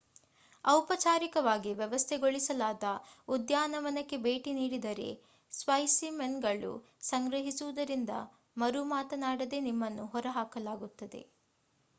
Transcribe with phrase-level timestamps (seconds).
[0.65, 2.85] ಔಪಚಾರಿಕವಾಗಿ ವ್ಯವಸ್ಥೆಗೊಳಿಸಲಾದ
[3.27, 5.07] ಉದ್ಯಾನವನಕ್ಕೆ ಭೇಟಿ ನೀಡಿದರೆ
[5.53, 6.73] ಸ್ಪೈಸಿಮೆನ್‌ಗಳನ್ನು
[7.03, 8.15] ಸಂಗ್ರಹಿಸುವುದರಿಂದ
[8.57, 11.23] ಮರುಮಾತನಾಡದೇ ನಿಮ್ಮನ್ನು ಹೊರಹಾಕಲಾಗುತ್ತದೆ